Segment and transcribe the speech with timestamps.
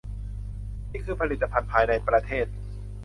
[0.91, 2.47] นี่คือผลิตภัณฑ์ภายในประเทศ